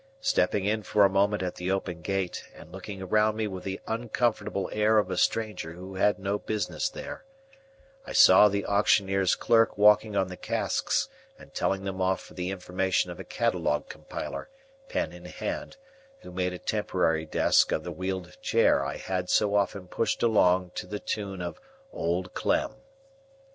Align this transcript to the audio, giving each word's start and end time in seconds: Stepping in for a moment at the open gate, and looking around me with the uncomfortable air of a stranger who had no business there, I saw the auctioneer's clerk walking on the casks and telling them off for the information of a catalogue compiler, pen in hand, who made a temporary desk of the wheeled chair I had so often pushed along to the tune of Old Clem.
Stepping 0.21 0.65
in 0.65 0.81
for 0.81 1.05
a 1.05 1.09
moment 1.11 1.43
at 1.43 1.53
the 1.57 1.69
open 1.69 2.01
gate, 2.01 2.45
and 2.55 2.71
looking 2.71 3.03
around 3.03 3.35
me 3.35 3.47
with 3.47 3.63
the 3.63 3.79
uncomfortable 3.85 4.67
air 4.73 4.97
of 4.97 5.11
a 5.11 5.15
stranger 5.15 5.73
who 5.73 5.93
had 5.93 6.17
no 6.17 6.39
business 6.39 6.89
there, 6.89 7.23
I 8.03 8.11
saw 8.11 8.47
the 8.47 8.65
auctioneer's 8.65 9.35
clerk 9.35 9.77
walking 9.77 10.15
on 10.15 10.27
the 10.27 10.37
casks 10.37 11.07
and 11.37 11.53
telling 11.53 11.83
them 11.83 12.01
off 12.01 12.19
for 12.19 12.33
the 12.33 12.49
information 12.49 13.11
of 13.11 13.19
a 13.19 13.23
catalogue 13.23 13.89
compiler, 13.89 14.49
pen 14.89 15.13
in 15.13 15.25
hand, 15.25 15.77
who 16.21 16.31
made 16.31 16.53
a 16.53 16.57
temporary 16.57 17.27
desk 17.27 17.71
of 17.71 17.83
the 17.83 17.91
wheeled 17.91 18.41
chair 18.41 18.83
I 18.83 18.97
had 18.97 19.29
so 19.29 19.53
often 19.53 19.87
pushed 19.87 20.23
along 20.23 20.71
to 20.77 20.87
the 20.87 20.99
tune 20.99 21.43
of 21.43 21.61
Old 21.93 22.33
Clem. 22.33 22.71